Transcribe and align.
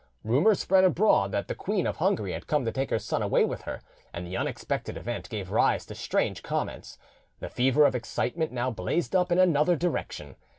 Rumour 0.23 0.55
spread 0.55 0.83
abroad 0.83 1.31
that 1.31 1.47
the 1.47 1.53
Queen 1.53 1.85
of 1.85 1.97
Hungary 1.97 2.31
had 2.33 2.47
come 2.47 2.65
to 2.65 2.71
take 2.71 2.89
her 2.89 2.97
son 2.97 3.21
away 3.21 3.45
with 3.45 3.61
her, 3.65 3.81
and 4.11 4.25
the 4.25 4.35
unexpected 4.35 4.97
event 4.97 5.29
gave 5.29 5.51
rise 5.51 5.85
to 5.85 5.93
strange 5.93 6.41
comments: 6.41 6.97
the 7.39 7.49
fever 7.49 7.85
of 7.85 7.93
excitement 7.93 8.51
now 8.51 8.71
blazed 8.71 9.15
up 9.15 9.31
in 9.31 9.37
another 9.37 9.75
direction. 9.75 10.37